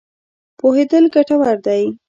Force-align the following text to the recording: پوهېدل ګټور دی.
پوهېدل 0.59 1.03
ګټور 1.15 1.55
دی. 1.65 1.83